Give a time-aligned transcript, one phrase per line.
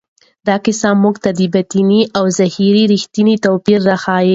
[0.47, 4.29] دا کیسه موږ ته د باطن او ظاهر رښتینی توپیر راښیي.